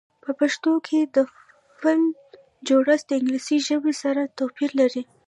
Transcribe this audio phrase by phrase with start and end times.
[0.23, 1.17] په پښتو کې د
[1.79, 2.01] فعل
[2.67, 5.03] جوړښت د انګلیسي ژبې سره توپیر لري.